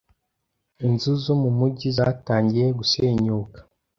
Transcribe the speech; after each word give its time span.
inzu 0.85 1.11
zo 1.23 1.33
mu 1.41 1.49
Mujyi 1.57 1.87
zatangiye 1.97 2.67
gusenyuka. 2.79 3.59